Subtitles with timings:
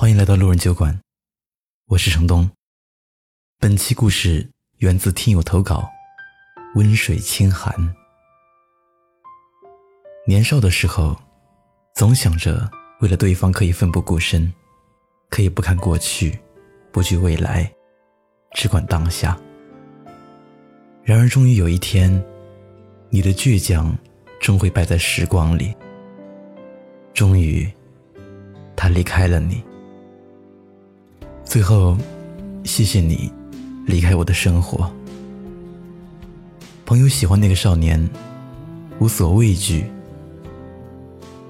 [0.00, 0.96] 欢迎来到路人酒馆，
[1.88, 2.48] 我是程东。
[3.58, 5.90] 本期故事源自听友投稿，
[6.76, 7.74] 温水清寒。
[10.24, 11.20] 年少的时候，
[11.96, 14.54] 总想着为了对方可以奋不顾身，
[15.30, 16.38] 可以不看过去，
[16.92, 17.68] 不惧未来，
[18.52, 19.36] 只管当下。
[21.02, 22.08] 然而，终于有一天，
[23.10, 23.92] 你的倔强
[24.40, 25.74] 终会败在时光里。
[27.12, 27.68] 终于，
[28.76, 29.60] 他离开了你。
[31.48, 31.96] 最后，
[32.62, 33.32] 谢谢你
[33.86, 34.92] 离开我的生活。
[36.84, 38.06] 朋友喜欢那个少年，
[38.98, 39.86] 无所畏惧。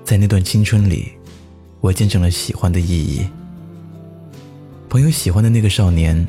[0.04, 1.10] 在那段青春里，
[1.80, 3.26] 我见证了喜欢的意义。
[4.88, 6.24] 朋友喜欢的那个少年，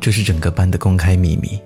[0.00, 1.56] 这是整个班的公开秘密。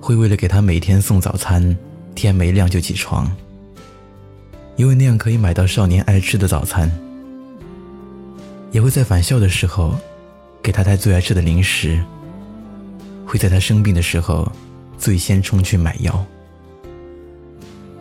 [0.00, 1.76] 会为了给他每天送早餐，
[2.16, 3.30] 天没亮就起床，
[4.74, 6.90] 因为那样可以买到少年爱吃的早餐。
[8.70, 9.94] 也会在返校的时候，
[10.62, 12.02] 给他带最爱吃的零食。
[13.26, 14.50] 会在他生病的时候，
[14.98, 16.24] 最先冲去买药。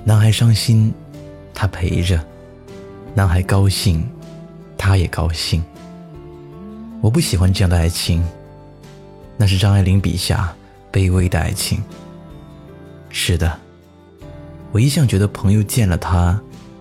[0.03, 0.93] 男孩伤心，
[1.53, 2.17] 他陪着；
[3.13, 4.07] 男孩高兴，
[4.77, 5.63] 他也高兴。
[7.01, 8.25] 我不喜欢这样的爱情，
[9.35, 10.55] 那是张爱玲笔下
[10.91, 11.83] 卑微的爱情。
[13.09, 13.59] 是的，
[14.71, 16.39] 我一向觉得朋友见了他，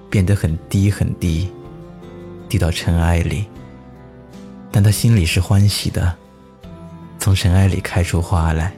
[0.09, 1.51] 变得很低很低，
[2.49, 3.45] 低到尘埃里。
[4.77, 6.15] 但他心里是欢喜的，
[7.19, 8.77] 从尘埃里开出花来。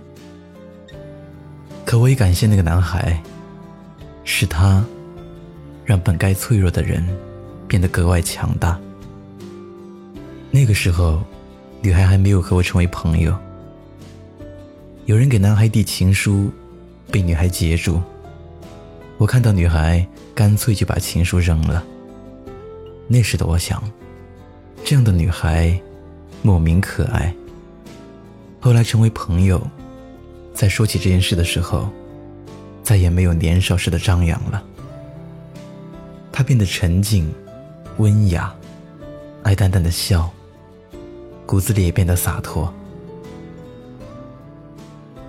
[1.85, 3.21] 可我也感谢那个男孩，
[4.23, 4.85] 是他，
[5.85, 7.05] 让本该脆弱的人
[7.67, 8.79] 变得格外强大。
[10.53, 11.21] 那个时候，
[11.83, 13.37] 女孩还没有和我成为朋友。
[15.07, 16.49] 有人给男孩递情书，
[17.11, 18.01] 被女孩截住。
[19.17, 21.85] 我看到女孩，干脆就把情书扔了。
[23.09, 23.83] 那时的我想，
[24.85, 25.77] 这样的女孩。
[26.43, 27.35] 莫名可爱。
[28.61, 29.61] 后来成为朋友，
[30.55, 31.89] 在说起这件事的时候，
[32.83, 34.63] 再也没有年少时的张扬了。
[36.33, 37.33] 他变得沉静、
[37.99, 38.55] 温雅，
[39.43, 40.31] 爱淡淡的笑，
[41.47, 42.73] 骨子里也变得洒脱。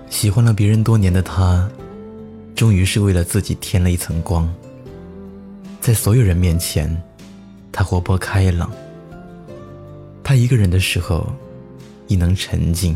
[0.09, 1.69] 喜欢了别人多年的他，
[2.55, 4.51] 终于是为了自己添了一层光。
[5.79, 7.01] 在所有人面前，
[7.71, 8.71] 他活泼开朗。
[10.29, 11.27] 他一个人的时候，
[12.05, 12.95] 亦能沉静，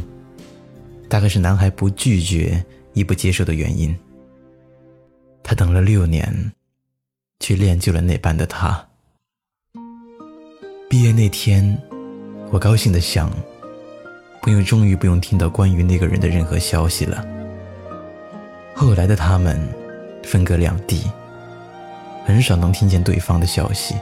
[1.10, 2.64] 大概是男孩不拒绝
[2.94, 3.98] 亦不接受的原因。
[5.42, 6.32] 他等了六年，
[7.40, 8.88] 却练就了那般的他。
[10.88, 11.76] 毕业那天，
[12.52, 13.32] 我高兴的想，
[14.44, 17.26] 朋友终于不用听到关于那个人的任何消息了。
[18.76, 19.60] 后来的他们，
[20.22, 21.10] 分隔两地，
[22.28, 23.96] 很少能听见对方的消息。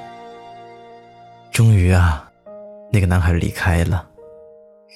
[1.50, 2.28] 终于啊！
[2.92, 4.06] 那个男孩离开了，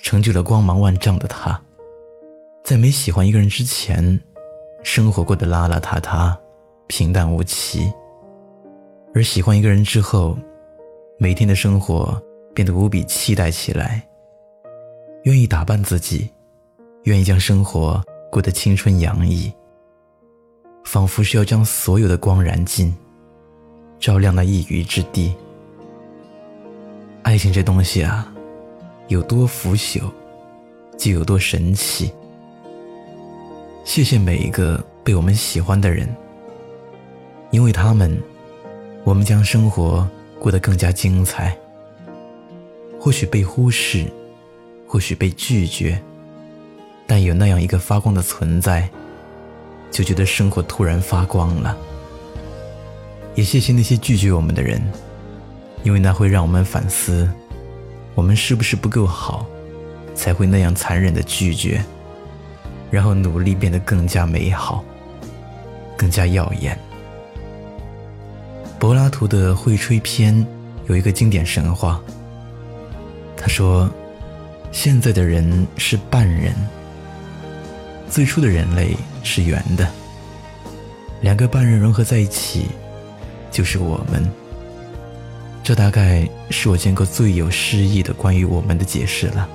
[0.04, 1.60] 成就了光芒万丈的他。
[2.62, 4.20] 在没喜欢一个人之前，
[4.84, 6.36] 生活过得邋邋遢遢、
[6.88, 7.90] 平淡无奇；
[9.14, 10.38] 而喜欢一个人之后，
[11.18, 12.22] 每天的生活
[12.54, 14.06] 变得无比期待起来，
[15.24, 16.30] 愿意打扮自己，
[17.04, 19.50] 愿意将生活过得青春洋溢，
[20.84, 22.94] 仿佛是要将所有的光燃尽，
[24.00, 25.34] 照亮那一隅之地。
[27.26, 28.32] 爱情这东西啊，
[29.08, 30.12] 有多腐朽，
[30.96, 32.12] 就有多神奇。
[33.84, 36.08] 谢谢每一个被我们喜欢的人，
[37.50, 38.16] 因为他们，
[39.04, 40.08] 我们将生活
[40.40, 41.58] 过得更加精彩。
[43.00, 44.06] 或许被忽视，
[44.88, 46.00] 或许被拒绝，
[47.08, 48.88] 但有那样一个发光的存在，
[49.90, 51.76] 就觉得生活突然发光了。
[53.34, 54.80] 也谢谢那些拒绝我们的人。
[55.86, 57.30] 因为那会让我们反思，
[58.16, 59.46] 我们是不是不够好，
[60.16, 61.80] 才会那样残忍的拒绝，
[62.90, 64.84] 然后努力变得更加美好，
[65.96, 66.76] 更加耀眼。
[68.80, 70.34] 柏拉图的《会吹篇》
[70.88, 72.02] 有一个经典神话，
[73.38, 73.88] 他说
[74.74, 76.52] ：“现在的人是半人，
[78.10, 79.88] 最初的人类是圆的，
[81.22, 82.70] 两个半人融合在一起，
[83.52, 84.28] 就是我们。”
[85.66, 89.50] 这大概是我见过最有诗意的关于我们的解释了。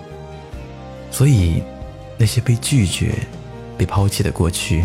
[1.09, 1.62] 所以，
[2.19, 3.15] 那些被拒绝、
[3.79, 4.85] 被抛弃的过去，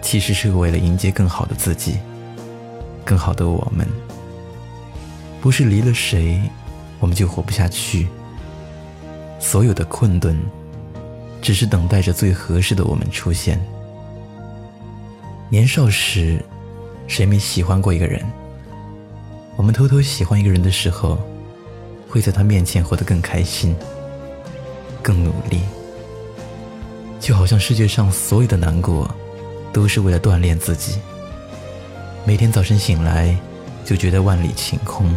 [0.00, 1.98] 其实是为了迎接更好的自己，
[3.04, 3.86] 更好的我们。
[5.42, 6.40] 不是离了谁，
[7.00, 8.08] 我们就活不下去。
[9.38, 10.34] 所有的困顿，
[11.42, 13.60] 只是等待着最合适的我们出现。
[15.50, 16.42] 年少时，
[17.06, 18.24] 谁没喜欢过一个人？
[19.56, 21.18] 我们偷偷喜欢一个人的时候，
[22.08, 23.74] 会在他面前活得更开心、
[25.00, 25.60] 更努力，
[27.20, 29.08] 就好像世界上所有的难过，
[29.72, 30.98] 都是为了锻炼自己。
[32.26, 33.36] 每天早晨醒来，
[33.84, 35.14] 就觉得万里晴空。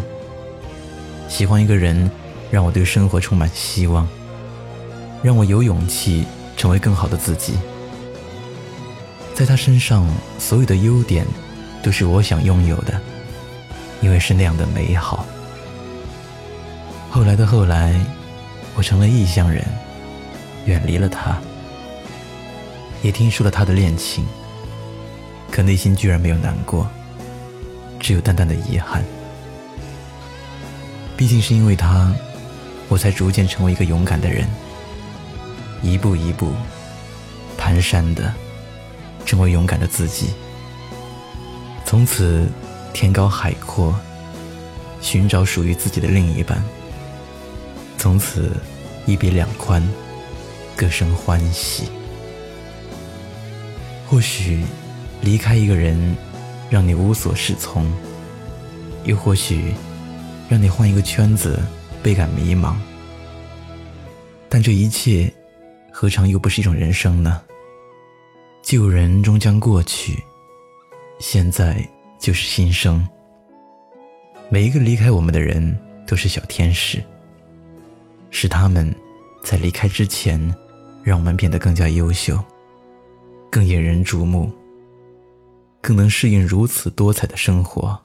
[1.27, 2.09] 喜欢一个人，
[2.51, 4.07] 让我对生活充满希望，
[5.23, 6.25] 让我有勇气
[6.55, 7.57] 成为更好的自己。
[9.33, 10.07] 在他身上，
[10.37, 11.25] 所有的优点
[11.81, 13.01] 都是我想拥有的，
[14.01, 15.25] 因为是那样的美好。
[17.09, 17.99] 后来的后来，
[18.75, 19.65] 我成了异乡人，
[20.65, 21.37] 远离了他，
[23.01, 24.25] 也听说了他的恋情，
[25.51, 26.87] 可内心居然没有难过，
[27.99, 29.03] 只有淡淡的遗憾。
[31.15, 32.13] 毕竟是因为他，
[32.87, 34.47] 我才逐渐成为一个勇敢的人，
[35.81, 36.53] 一步一步
[37.57, 38.31] 蹒跚的
[39.25, 40.35] 成为勇敢的自己。
[41.83, 42.47] 从此
[42.99, 43.93] 天高海阔，
[45.01, 46.59] 寻找属于自己的另一半。
[47.95, 48.51] 从此
[49.05, 49.87] 一别两宽，
[50.75, 51.83] 各生欢喜。
[54.07, 54.63] 或许
[55.21, 56.17] 离开一个人，
[56.71, 57.85] 让你无所适从；
[59.03, 59.75] 又或许。
[60.49, 61.61] 让你换一个圈子，
[62.01, 62.73] 倍感迷茫。
[64.49, 65.31] 但这一切，
[65.91, 67.43] 何尝又不是一种人生呢？
[68.63, 70.23] 旧人终将过去，
[71.19, 73.07] 现在就是新生。
[74.49, 77.03] 每一个离开我们的人，都是小天使。
[78.29, 78.93] 是他们，
[79.43, 80.39] 在离开之前，
[81.03, 82.37] 让我们变得更加优秀，
[83.49, 84.51] 更引人注目，
[85.81, 87.99] 更能适应如此多彩的生活。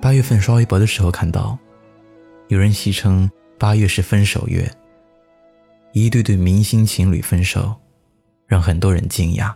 [0.00, 1.58] 八月份刷微博的时候看到，
[2.48, 3.28] 有人戏称
[3.58, 4.70] 八月是分手月。
[5.92, 7.74] 一对对明星情侣分手，
[8.46, 9.52] 让很多人惊讶。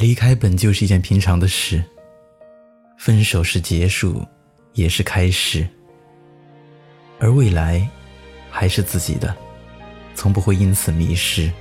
[0.00, 1.84] 离开本就是一件平常的事，
[2.96, 4.26] 分手是结束，
[4.72, 5.68] 也是开始。
[7.18, 7.86] 而未来，
[8.50, 9.36] 还是自己的，
[10.14, 11.52] 从不会因此迷失。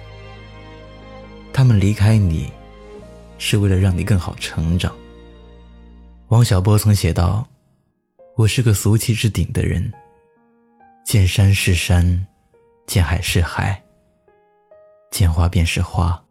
[1.51, 2.49] 他们离开你，
[3.37, 4.95] 是为了让你更好成长。
[6.29, 7.45] 王小波曾写道
[8.37, 9.91] ：“我是个俗气至顶的人，
[11.03, 12.25] 见山是山，
[12.87, 13.83] 见海是海，
[15.11, 16.23] 见花便是花。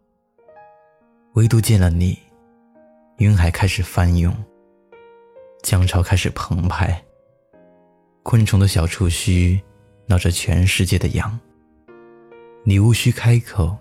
[1.38, 2.18] 唯独见了你，
[3.18, 4.34] 云海开始翻涌，
[5.62, 7.00] 江潮开始澎湃，
[8.24, 9.56] 昆虫的小触须
[10.06, 11.38] 闹着全世界的痒。
[12.64, 13.76] 你无需开口，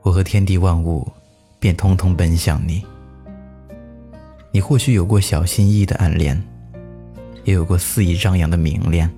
[0.00, 1.06] 我和天地万物
[1.60, 2.82] 便通通奔向你。”
[4.50, 6.42] 你或许有过小心翼翼的暗恋，
[7.44, 9.10] 也有过肆意张扬的明恋。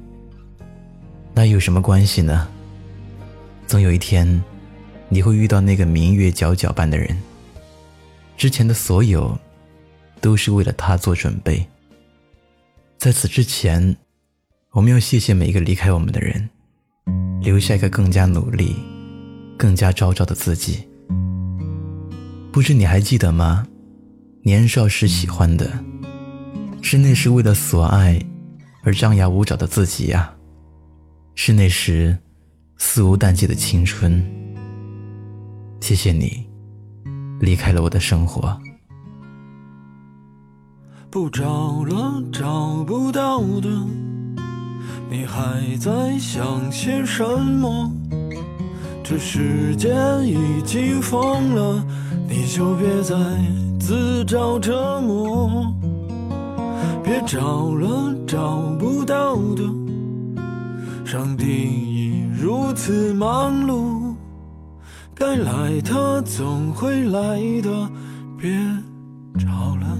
[1.32, 2.48] 那有什么关系呢？
[3.64, 4.42] 总有一天，
[5.08, 7.16] 你会遇到那个明月皎皎般的人。
[8.36, 9.38] 之前的所有，
[10.20, 11.66] 都是为了他做准备。
[12.98, 13.96] 在此之前，
[14.72, 16.48] 我们要谢谢每一个离开我们的人，
[17.40, 18.74] 留下一个更加努力、
[19.56, 20.86] 更加昭昭的自己。
[22.52, 23.66] 不知你还记得吗？
[24.42, 25.70] 年少时喜欢的，
[26.82, 28.20] 是那时为了所爱
[28.82, 30.34] 而张牙舞爪的自己呀，
[31.34, 32.16] 是那时
[32.78, 34.24] 肆无淡忌的青春。
[35.80, 36.48] 谢谢你，
[37.40, 38.58] 离开了我的生活。
[41.10, 43.68] 不找了，找不到的，
[45.08, 47.90] 你还在想些什么？
[49.04, 51.86] 这世界已经疯了，
[52.28, 53.14] 你就别再。
[53.78, 55.72] 自找折磨，
[57.04, 59.62] 别找了找不到的。
[61.04, 63.95] 上帝已如此忙碌，
[65.18, 67.90] 该来他总会来的，
[68.38, 68.50] 别
[69.38, 69.98] 找了。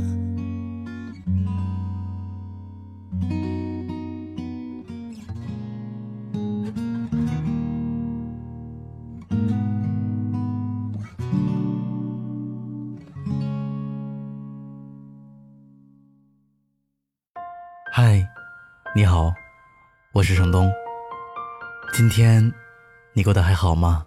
[17.91, 18.23] 嗨，
[18.95, 19.33] 你好，
[20.13, 20.71] 我是程东。
[21.95, 22.53] 今天
[23.15, 24.06] 你过得还好吗？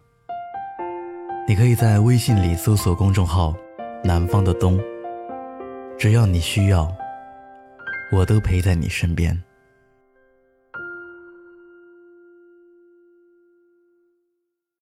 [1.50, 3.56] 你可以在微信里搜索公众号
[4.06, 4.80] “南方的冬”，
[5.98, 6.88] 只要你需要，
[8.12, 9.36] 我都陪在你身边。